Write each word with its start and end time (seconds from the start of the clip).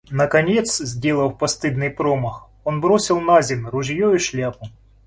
Наконец, 0.09 0.79
сделав 0.81 1.37
постыдный 1.37 1.91
промах, 1.91 2.49
он 2.63 2.81
бросил 2.81 3.19
наземь 3.21 3.67
ружье 3.67 4.15
и 4.15 4.17
шляпу. 4.17 4.65